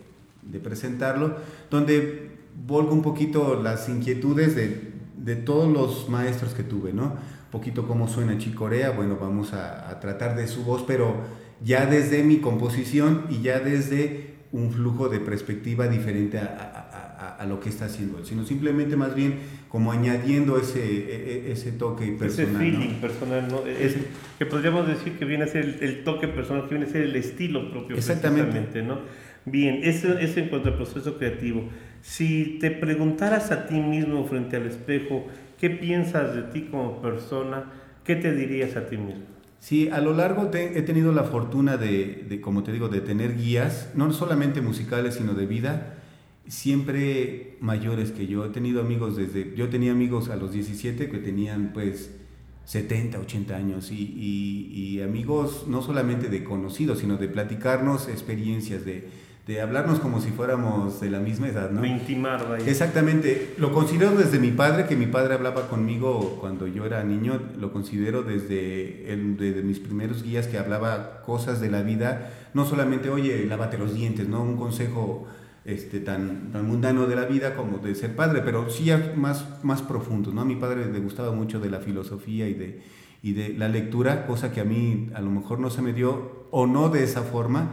[0.62, 1.34] presentarlo,
[1.68, 2.30] donde
[2.64, 7.14] volgo un poquito las inquietudes de, todos los maestros que tuve, ¿no?
[7.52, 11.20] Poquito cómo suena Chicorea, bueno, vamos a, tratar de su voz, pero
[11.62, 17.60] ya desde mi composición y ya desde un flujo de perspectiva diferente a, a, lo
[17.60, 19.34] que está haciendo él, sino simplemente más bien
[19.68, 22.62] como añadiendo ese, e, e, ese toque personal.
[22.62, 23.62] Ese feeling personal, ¿no?
[24.38, 27.16] que podríamos decir que viene a ser el, toque personal, que viene a ser el
[27.16, 27.96] estilo propio.
[27.96, 28.82] Exactamente.
[28.82, 29.00] ¿no?
[29.44, 31.68] Bien, eso, eso en cuanto al proceso creativo.
[32.00, 35.26] Si te preguntaras a ti mismo frente al espejo,
[35.62, 37.72] ¿qué piensas de ti como persona?
[38.04, 39.22] ¿Qué te dirías a ti mismo?
[39.60, 43.92] Sí, a lo largo he tenido la fortuna de, como te digo, de tener guías,
[43.94, 45.98] no solamente musicales, sino de vida,
[46.48, 48.44] siempre mayores que yo.
[48.44, 52.10] He tenido amigos desde, yo tenía amigos a los 17 que tenían pues
[52.64, 59.08] 70, 80 años y, amigos no solamente de conocidos, sino de platicarnos experiencias, de,
[59.46, 61.82] de, hablarnos como si fuéramos de la misma edad, ¿no?
[61.82, 62.66] De intimar, vaya.
[62.66, 63.54] Exactamente.
[63.58, 67.72] Lo considero desde mi padre, que mi padre hablaba conmigo cuando yo era niño, lo
[67.72, 73.10] considero desde, el, desde mis primeros guías que hablaba cosas de la vida, no solamente,
[73.10, 74.42] oye, lávate los dientes, ¿no?
[74.42, 75.26] Un consejo
[75.64, 79.82] este, tan, tan mundano de la vida como de ser padre, pero sí más, más
[79.82, 80.32] profundo.
[80.32, 80.40] ¿no?
[80.40, 82.82] A mi padre le gustaba mucho de la filosofía y de,
[83.22, 86.46] y de la lectura, cosa que a mí a lo mejor no se me dio
[86.50, 87.70] o no de esa forma.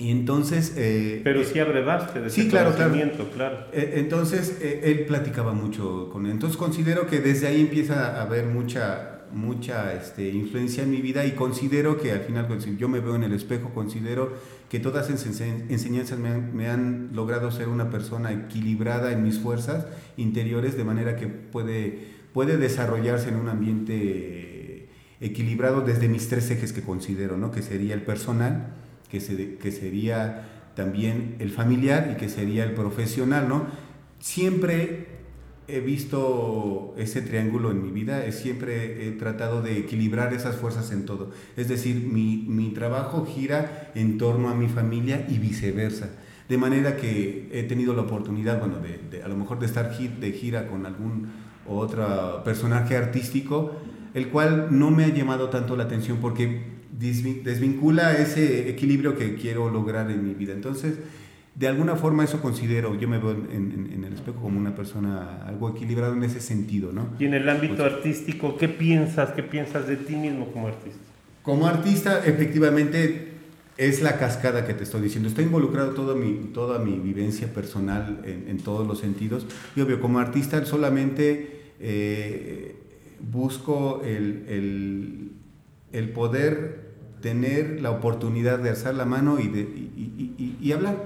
[0.00, 0.72] Y entonces...
[0.78, 2.94] Eh, pero sí abrevaste de sí, claro, claro.
[3.34, 3.66] claro.
[3.70, 6.32] Eh, entonces eh, él platicaba mucho con él.
[6.32, 11.26] Entonces considero que desde ahí empieza a haber mucha, mucha este, influencia en mi vida
[11.26, 14.32] y considero que al final, pues, yo me veo en el espejo, considero
[14.70, 19.86] que todas esas enseñanzas me han, logrado ser una persona equilibrada en mis fuerzas
[20.16, 21.98] interiores, de manera que puede,
[22.32, 24.88] puede desarrollarse en un ambiente
[25.20, 27.50] equilibrado desde mis tres ejes que considero, ¿no?
[27.50, 28.76] que sería el personal,
[29.10, 33.48] que, se, que sería también el familiar y que sería el profesional.
[33.48, 33.66] ¿no?
[34.18, 35.06] Siempre
[35.68, 41.06] he visto ese triángulo en mi vida, siempre he tratado de equilibrar esas fuerzas en
[41.06, 41.30] todo.
[41.56, 46.10] Es decir, mi, mi trabajo gira en torno a mi familia y viceversa.
[46.48, 50.32] De manera que he tenido la oportunidad, bueno, de, a lo mejor de estar de
[50.32, 51.28] gira con algún
[51.64, 53.76] otro personaje artístico,
[54.14, 59.70] el cual no me ha llamado tanto la atención porque desvincula ese equilibrio que quiero
[59.70, 60.52] lograr en mi vida.
[60.52, 60.94] Entonces,
[61.54, 65.70] de alguna forma eso considero, yo me veo en, el espejo como una persona algo
[65.70, 67.08] equilibrado en ese sentido, ¿no?
[67.18, 69.32] Y en el ámbito pues artístico, ¿qué piensas?
[69.32, 71.00] ¿Qué piensas de ti mismo como artista?
[71.42, 73.28] Como artista, efectivamente,
[73.76, 75.28] es la cascada que te estoy diciendo.
[75.28, 79.46] Está involucrado toda mi, toda mi vivencia personal en, todos los sentidos.
[79.74, 82.76] Y obvio, como artista solamente eh,
[83.20, 85.32] busco el, el,
[86.12, 89.60] poder tener la oportunidad de alzar la mano y, de,
[90.60, 90.96] y hablar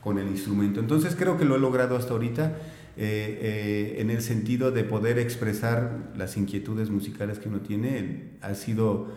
[0.00, 0.80] con el instrumento.
[0.80, 2.56] Entonces creo que lo he logrado hasta ahorita
[2.96, 8.32] eh, eh, en el sentido de poder expresar las inquietudes musicales que uno tiene.
[8.42, 9.08] Ha sido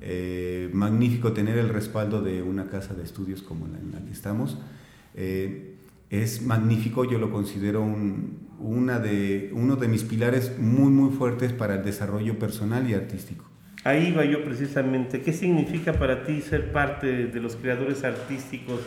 [0.00, 4.12] eh, magnífico tener el respaldo de una casa de estudios como la en la que
[4.12, 4.58] estamos.
[6.10, 7.84] es magnífico, yo lo considero
[8.58, 13.47] una de, uno de mis pilares muy, muy fuertes para el desarrollo personal y artístico.
[13.84, 15.20] Ahí va yo precisamente.
[15.22, 18.80] ¿Qué significa para ti ser parte de los creadores artísticos?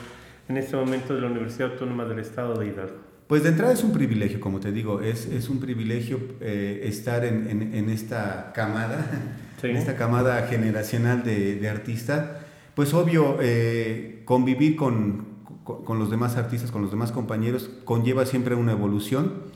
[0.51, 2.95] en este momento de la Universidad Autónoma del Estado de Hidalgo?
[3.27, 7.23] Pues de entrada es un privilegio, como te digo, es, es un privilegio eh, estar
[7.23, 9.09] en, en, esta camada,
[9.63, 12.29] en esta camada generacional de, de artistas.
[12.75, 15.27] Pues obvio, eh, convivir con,
[15.63, 19.49] con, los demás artistas, con los demás compañeros, conlleva siempre una evolución.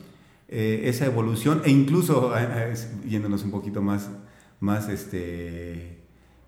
[0.48, 2.32] Eh, esa evolución, e incluso,
[3.06, 4.08] yéndonos un poquito más,
[4.66, 5.96] más este,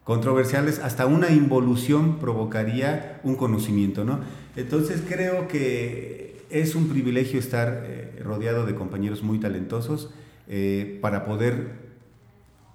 [0.04, 4.20] controversiales, hasta una involución provocaría un conocimiento, ¿no?
[4.56, 10.10] Entonces creo que es un privilegio estar eh, rodeado de compañeros muy talentosos
[10.48, 11.88] eh, para poder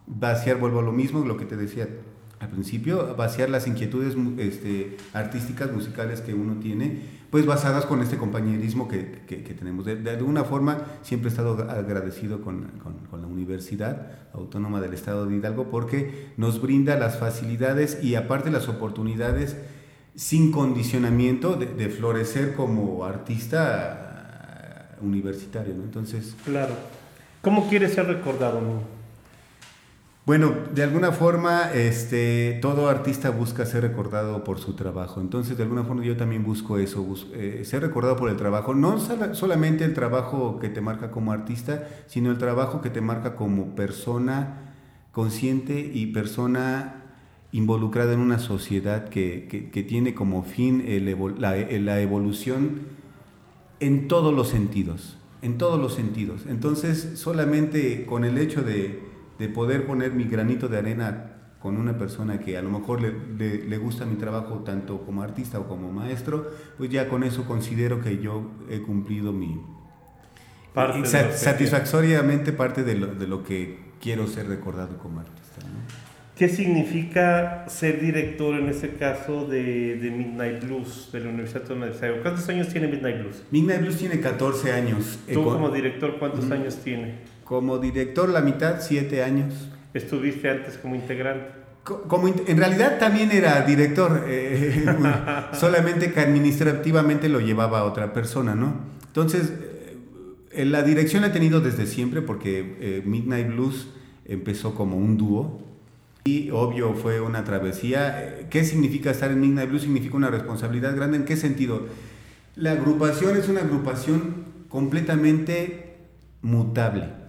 [0.08, 1.88] vaciar, vuelvo a lo mismo, lo que te decía
[2.43, 8.17] al principio, vaciar las inquietudes este, artísticas, musicales que uno tiene, pues basadas con este
[8.17, 9.23] compañerismo que,
[9.58, 9.86] tenemos.
[9.86, 12.67] De, alguna forma, siempre he estado agradecido con,
[13.12, 18.67] la Universidad Autónoma del Estado de Hidalgo porque nos brinda las facilidades y aparte las
[18.67, 19.56] oportunidades
[20.15, 25.73] sin condicionamiento de, florecer como artista universitario.
[25.73, 26.73] Entonces, claro.
[27.41, 28.62] ¿Cómo quieres ser recordado?
[30.25, 35.19] Bueno, de alguna forma, este, todo artista busca ser recordado por su trabajo.
[35.19, 38.73] Entonces, de alguna forma, yo también busco eso, eh, ser recordado por el trabajo.
[38.73, 43.36] No solamente el trabajo que te marca como artista, sino el trabajo que te marca
[43.36, 44.75] como persona
[45.12, 47.03] consciente y persona
[47.51, 50.86] involucrada en una sociedad que, tiene como fin
[51.36, 52.83] la evolución
[53.81, 55.17] en todos los sentidos.
[55.41, 56.45] En todos los sentidos.
[56.47, 61.97] Entonces, solamente con el hecho de de poder poner mi granito de arena con una
[61.97, 65.93] persona que a lo mejor le, le, gusta mi trabajo tanto como artista o como
[65.93, 69.61] maestro, pues ya con eso considero que yo he cumplido mi...
[70.73, 75.61] Parte satisfactoriamente parte de lo, de lo, que quiero ser recordado como artista.
[76.35, 81.93] ¿Qué significa ser director en este caso de, de, Midnight Blues de la Universidad de
[81.93, 82.17] Chicago?
[82.23, 83.43] ¿Cuántos años tiene Midnight Blues?
[83.51, 85.19] Midnight Blues tiene 14 años.
[85.31, 87.19] ¿Tú como director cuántos años tiene?
[87.43, 89.53] Como director, la mitad, siete años.
[89.93, 91.63] ¿Estuviste antes como integrante?
[91.84, 94.86] Como, en realidad también era director, eh,
[95.53, 98.73] solamente que administrativamente lo llevaba otra persona, ¿no?
[99.06, 99.51] Entonces,
[100.51, 103.89] eh, la dirección la he tenido desde siempre porque eh, Midnight Blues
[104.25, 105.62] empezó como un dúo
[106.23, 108.47] y obvio fue una travesía.
[108.49, 109.82] ¿Qué significa estar en Midnight Blues?
[109.82, 111.17] Significa una responsabilidad grande.
[111.17, 111.88] ¿En qué sentido?
[112.56, 115.97] La agrupación es una agrupación completamente
[116.41, 117.22] mutable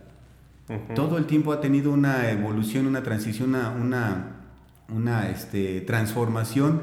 [0.94, 4.37] todo el tiempo ha tenido una evolución, una transición, una,
[4.88, 6.81] una, este, transformación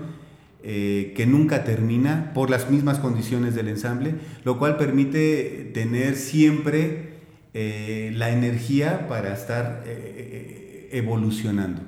[0.63, 4.13] eh, que nunca termina por las mismas condiciones del ensamble,
[4.43, 7.21] lo cual permite tener siempre
[7.55, 11.81] eh, la energía para estar eh, evolucionando.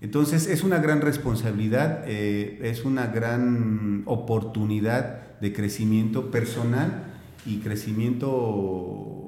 [0.00, 7.14] Entonces es una gran responsabilidad, es una gran oportunidad de crecimiento personal
[7.46, 9.25] y crecimiento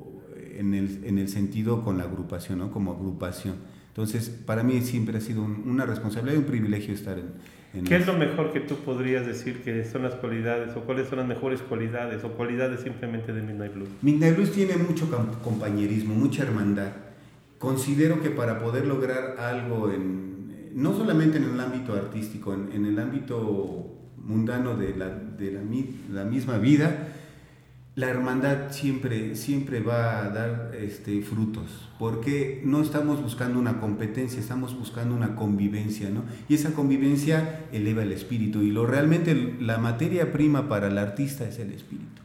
[0.59, 2.71] en el, en el sentido con la agrupación, ¿no?
[2.71, 3.57] como agrupación.
[3.88, 7.85] Entonces, para mí siempre ha sido una responsabilidad y un privilegio estar en...
[7.85, 11.18] ¿Qué es lo mejor que tú podrías decir que son las cualidades o cuáles son
[11.18, 13.88] las mejores cualidades o cualidades simplemente de Midnight Blues?
[14.03, 15.09] Midnight Blues tiene mucho
[15.42, 16.92] compañerismo, mucha hermandad.
[17.59, 22.87] Considero que para poder lograr algo en, no solamente en el ámbito artístico, en, en
[22.87, 25.61] el ámbito mundano de la, de la,
[26.12, 27.09] la misma vida,
[27.99, 34.39] la hermandad siempre, siempre va a dar este, frutos, porque no estamos buscando una competencia,
[34.39, 36.23] estamos buscando una convivencia, ¿no?
[36.49, 41.49] Y esa convivencia eleva el espíritu, y lo realmente la materia prima para el artista
[41.49, 42.23] es el espíritu.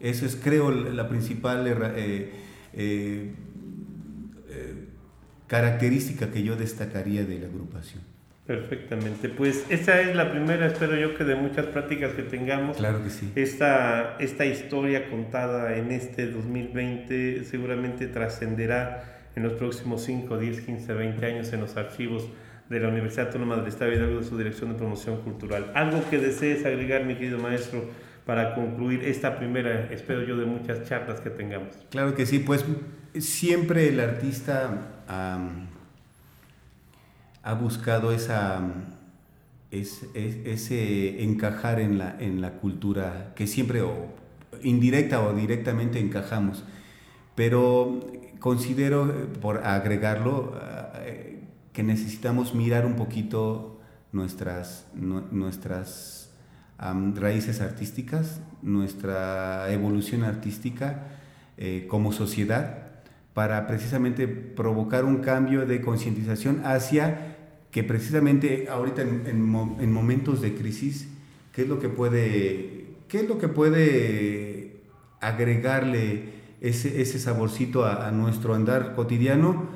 [0.00, 2.32] Eso es, creo, la principal eh,
[2.74, 3.34] eh,
[4.50, 4.88] eh,
[5.46, 8.02] característica que yo destacaría de la agrupación.
[8.50, 12.78] Perfectamente, pues esta es la primera, espero yo que de muchas prácticas que tengamos.
[12.78, 13.30] Claro que sí.
[13.36, 20.92] Esta, esta historia contada en este 2020 seguramente trascenderá en los próximos 5, 10, 15,
[20.94, 22.26] 20 años en los archivos
[22.68, 25.70] de la Universidad Autónoma del Estado de Hidalgo de su Dirección de Promoción Cultural.
[25.76, 27.84] Algo que desees agregar, mi querido maestro,
[28.26, 31.76] para concluir esta primera, espero yo, de muchas charlas que tengamos.
[31.90, 32.64] Claro que sí, pues
[33.16, 35.04] siempre el artista
[37.42, 38.60] ha buscado esa,
[39.70, 43.82] ese encajar en la, en la cultura que siempre,
[44.62, 46.64] indirecta o directamente encajamos.
[47.34, 48.00] Pero
[48.40, 50.58] considero, por agregarlo,
[50.96, 53.80] eh, que necesitamos mirar un poquito
[54.12, 56.30] nuestras, nuestras
[56.78, 61.06] raíces artísticas, nuestra evolución artística
[61.56, 62.90] eh, como sociedad
[63.34, 67.29] para precisamente provocar un cambio de concientización hacia
[67.70, 71.08] que precisamente ahorita en, momentos de crisis,
[71.52, 74.80] ¿qué es lo que puede, qué es lo que puede
[75.20, 79.68] agregarle ese, ese saborcito a, nuestro andar cotidiano?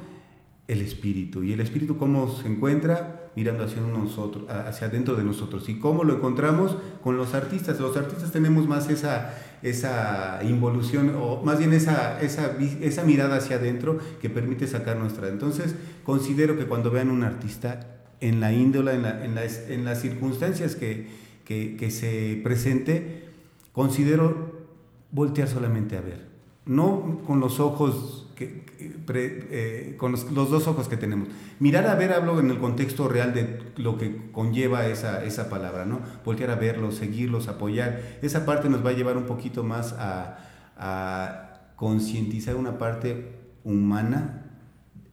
[0.66, 1.44] El espíritu.
[1.44, 3.23] ¿Y el espíritu cómo se encuentra?
[3.36, 5.68] Mirando hacia nosotros, hacia adentro de nosotros.
[5.68, 6.76] ¿Y cómo lo encontramos?
[7.02, 7.80] Con los artistas.
[7.80, 13.56] Los artistas tenemos más esa, esa involución o más bien esa, esa, esa mirada hacia
[13.56, 15.28] adentro que permite sacar nuestra.
[15.28, 15.74] Entonces,
[16.04, 20.00] considero que cuando vean un artista, en la índola, en, la, en, las, en las
[20.00, 21.08] circunstancias que,
[21.44, 23.28] que, que se presente,
[23.72, 24.64] considero
[25.10, 26.26] voltear solamente a ver.
[26.64, 31.28] No con los ojos, que, eh, con los, dos ojos que tenemos.
[31.60, 35.84] Mirar a ver, hablo en el contexto real de lo que conlleva esa, esa palabra,
[35.84, 36.00] ¿no?
[36.24, 38.18] Voltear a verlos, seguirlos, apoyar.
[38.22, 40.38] Esa parte nos va a llevar un poquito más a,
[40.76, 43.32] a concientizar una parte
[43.64, 44.44] humana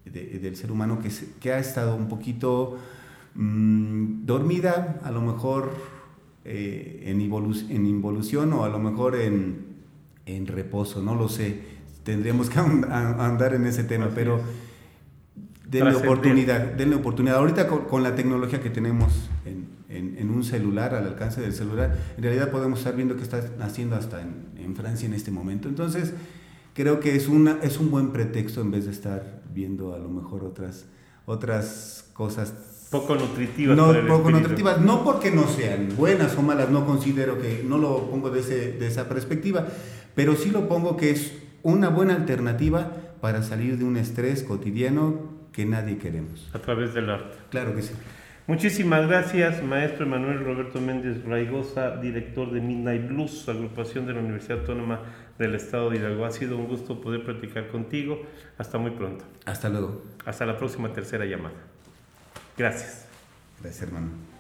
[0.06, 1.10] de, del ser humano que,
[1.40, 2.78] que ha estado un poquito
[3.36, 5.72] mmm, dormida, a lo mejor
[6.44, 9.66] eh, en, en, involución o a lo mejor en,
[10.26, 11.81] en, reposo, no lo sé.
[12.04, 14.42] Tendríamos que andar en ese tema, pero
[15.68, 17.38] denle oportunidad, denle oportunidad.
[17.38, 21.98] Ahorita con, con la tecnología que tenemos en, en, un celular, al alcance del celular,
[22.18, 25.68] en realidad podemos estar viendo que está haciendo hasta en, en Francia en este momento.
[25.68, 26.14] Entonces,
[26.74, 30.10] creo que es, una, es un buen pretexto en vez de estar viendo a lo
[30.10, 30.86] mejor otras,
[31.26, 32.54] otras cosas.
[32.90, 33.78] Poco nutritivas.
[33.78, 38.10] No, poco nutritivas, no porque no sean buenas o malas, no considero que, no lo
[38.10, 39.68] pongo de, ese, de esa perspectiva,
[40.16, 41.32] pero sí lo pongo que es
[41.64, 42.92] una buena alternativa
[43.22, 46.50] para salir de un estrés cotidiano que nadie queremos.
[46.54, 47.38] A través del arte.
[47.50, 47.94] Claro que sí.
[48.48, 54.60] Muchísimas gracias, maestro Emanuel Roberto Méndez Raigosa, director de Midnight Blues, agrupación de la Universidad
[54.60, 55.02] Autónoma
[55.38, 56.26] del Estado de Hidalgo.
[56.26, 58.24] Ha sido un gusto poder platicar contigo.
[58.58, 59.24] Hasta muy pronto.
[59.46, 60.02] Hasta luego.
[60.26, 61.56] Hasta la próxima tercera llamada.
[62.58, 63.06] Gracias.
[63.62, 64.31] Gracias, hermano.